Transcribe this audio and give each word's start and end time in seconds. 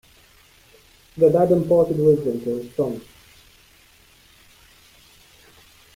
The 1.15 1.29
dad 1.29 1.51
imparted 1.51 1.99
wisdom 1.99 2.41
to 2.43 2.57
his 2.63 2.75
son. 2.75 3.01